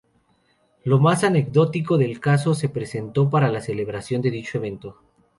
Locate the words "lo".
0.83-0.97